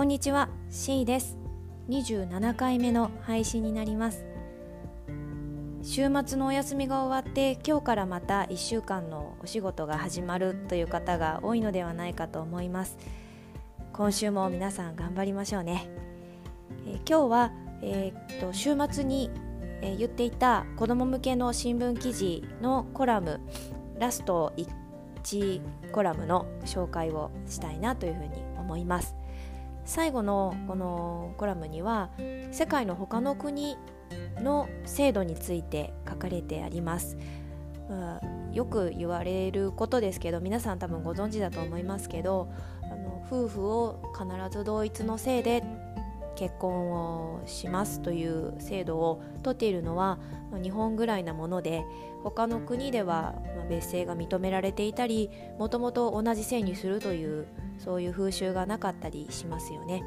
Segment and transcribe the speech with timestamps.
[0.00, 0.48] こんにちは。
[0.70, 1.36] C です。
[1.90, 4.24] 27回目の配信になります。
[5.82, 12.96] 週末のお休みが終わって今日からまた1週間のお仕事が始まるという方が多いのではないかと思います。
[13.92, 15.90] 今週も皆さん頑張りましょうね、
[16.86, 19.30] えー、今日は、えー、っと週末に、
[19.82, 23.38] えー、言っていた子ども向けの新聞記事のコラム
[23.98, 25.60] ラスト1
[25.92, 29.14] コラムの紹介をしたいなというふうに思います。
[29.84, 32.10] 最後のこのコラムには
[32.52, 33.76] 世界の他の国
[34.40, 37.16] の制度について書かれてあります、
[37.88, 42.50] まあ、よく言われることですけど皆さん多分ご存知だと思いますけど
[42.82, 45.62] あの夫婦を必ず同一の性で
[46.36, 50.18] 結婚をしますという制度をとっているのは
[50.62, 51.84] 日本ぐらいなもので
[52.22, 53.34] 他の国では
[53.68, 57.46] 別姓が認められていたりもともと同じ姓にするという
[57.82, 60.04] そういう風習がなかったりしますよね。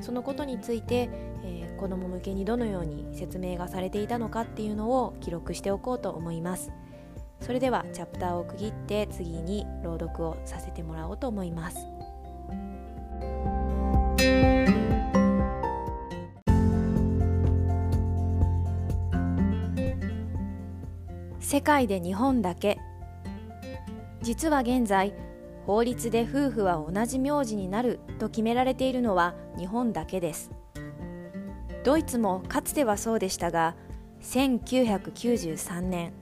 [0.00, 1.08] そのことについて、
[1.44, 6.72] えー、子ども向けにどのように説明がされていたのかっていうのを記録しておこうと思います。
[7.40, 11.76] それではチャプターを区切って次に朗読をさせてもらおうと思います。
[21.40, 22.78] 世界で日本だけ
[24.22, 25.12] 実は現在
[25.66, 30.50] 法律で夫婦は同じ名字になると決められているのは日本だけです。
[31.84, 33.74] ドイツもかつてはそうでしたが
[34.20, 36.12] 1993年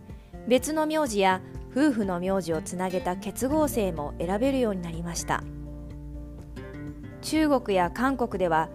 [0.49, 5.43] 別の名字や夫婦の名字をつなげた結合姓も選べるようになりました。
[7.23, 8.71] 中国や韓国では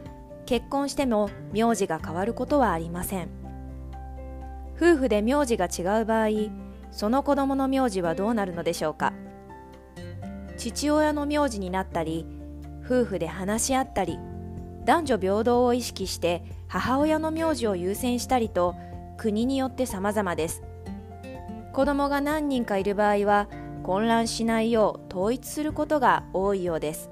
[0.45, 3.29] 結婚しても名字が変わることはありません。
[4.77, 6.27] 夫婦で名字が違う場合
[6.91, 9.13] その子供の名字はどうなるのでしょうか。
[10.65, 12.25] 父親の名字になったり
[12.83, 14.17] 夫婦で話し合ったり
[14.83, 18.73] 男女平等を意識して母親の名字を優先したりと
[19.15, 20.63] 国によって様々です。
[21.71, 23.47] 子供が何人かいる場合は
[23.83, 27.11] 混乱しないよう統一することが多いようです。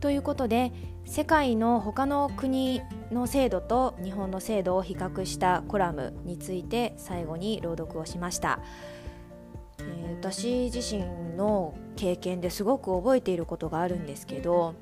[0.00, 0.72] ということで
[1.04, 8.60] 世界の他の国の制度と日本の制度を比較したコラムについて最後に朗読をしました、
[9.78, 11.02] えー、私自身
[11.36, 14.74] の経験ですごく覚えていることがあるんですけど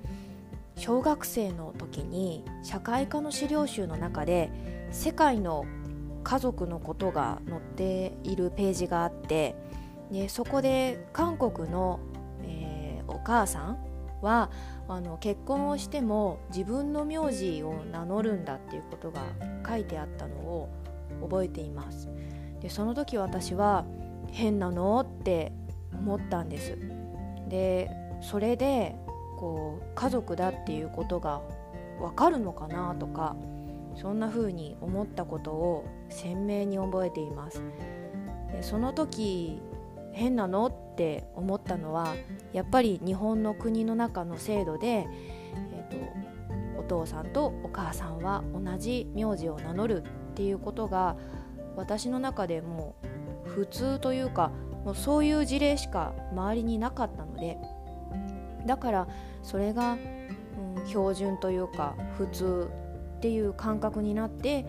[0.77, 4.51] 小学生の時に社会科の資料集の中で
[4.91, 5.65] 世界の
[6.25, 9.55] 家族のことが載っているページがあって
[10.11, 12.01] でそこで韓国の、
[12.43, 13.79] えー、お母さん
[14.23, 14.51] は
[14.89, 19.23] あの結婚をしても自分の名字を名乗るんだっていうことが
[19.67, 20.69] 書いてあったのを
[21.23, 22.09] 覚えています。
[22.61, 23.85] でその時私は
[24.31, 25.53] 変なのって
[25.93, 26.79] 思ったんです。
[27.49, 27.91] で
[28.21, 28.97] それで
[29.39, 31.43] こう家族だっていうことが
[32.01, 33.37] わかるのかなとか
[33.95, 37.63] そんな風に思ったことを鮮明に覚えています。
[38.53, 39.61] でその時
[40.17, 40.67] 変なの？
[40.67, 42.15] って思ったのは
[42.55, 51.17] やっぱり日本の国の中の制度で、えーと、お父さんとお母さんは同じ名字を名乗るっていうことが
[51.77, 52.97] 私の中でも
[53.45, 54.51] 普通というか
[54.87, 57.59] もうそういう事例しか周りになかったので
[58.65, 59.09] だから
[59.43, 59.99] それが、
[60.79, 62.71] うん、標準というか普通
[63.19, 64.65] っていう感覚になって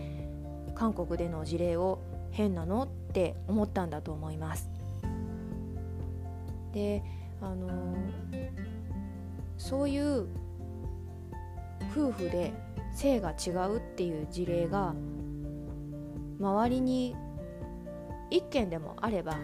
[0.75, 2.83] 韓国での事例を変なの？
[2.83, 4.69] って思ったんだと思います。
[6.73, 7.03] で
[7.41, 7.95] あの
[9.57, 10.27] そういう
[11.91, 12.53] 夫婦で
[12.93, 14.93] 性が違うっていう事例が
[16.39, 17.15] 周りに
[18.29, 19.37] 一件でもあれば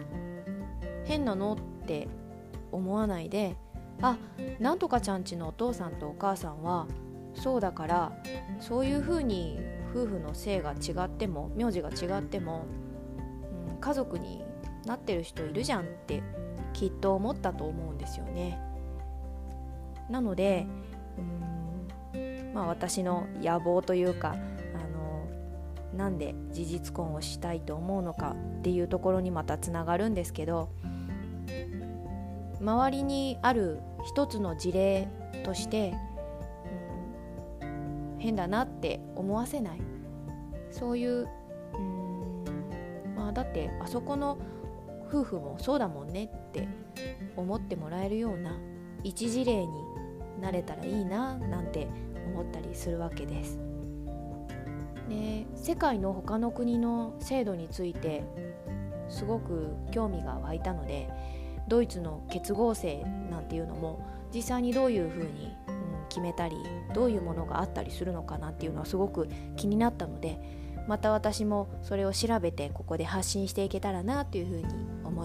[1.04, 2.08] 変なのって
[2.72, 3.56] 思わないで
[4.02, 4.16] あ
[4.58, 6.86] なんとかちゃんちのお父さんとお母さんは
[7.34, 8.12] そうだから
[8.60, 9.58] そういうふうに
[9.94, 12.66] 夫婦の性が違っても名字が違っても、
[13.74, 14.44] うん、家族に
[14.86, 16.22] なってる人いるじゃんって
[16.74, 18.60] きっと思ったと思うんですよね。
[20.10, 20.66] なので
[22.14, 25.26] うんまあ私の野望というかあの
[25.96, 30.68] なんで事実婚をしたいと思うのかっていうところにまたつながるんですけど
[32.60, 35.08] 周りにある一つの事例
[35.44, 35.94] として、
[38.18, 39.80] 変だなって思わせない
[40.70, 41.28] そういうう
[43.14, 44.38] まあだってあそこの
[45.14, 46.66] 夫婦もそうだもんねって
[47.36, 48.58] 思ってもらえるような
[49.04, 49.68] 一事例に
[50.40, 51.88] なれたらいいななんて
[52.26, 53.58] 思ったりするわけです。
[55.08, 58.24] で世界の他の国の制度について
[59.08, 61.10] すごく興味が湧いたので
[61.68, 66.56] ドイツの結合性なんていうのも実際にどういうふうに、うん、決めたり
[66.94, 70.40] どういうものがあったりするのかなっていうのはすごく気になったので
[70.88, 74.64] また私もそれを調べてここで発信していけたらなというふうに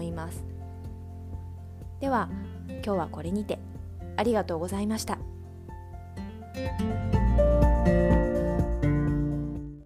[0.00, 0.42] 思います
[2.00, 2.30] では
[2.68, 3.58] 今日はこれにて
[4.16, 5.18] ありがとうございました。